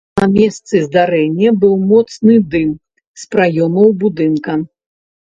На 0.19 0.27
месцы 0.35 0.79
здарэння 0.85 1.49
быў 1.63 1.75
моцны 1.91 2.37
дым 2.55 2.71
з 3.25 3.27
праёмаў 3.35 3.93
будынка. 4.05 4.57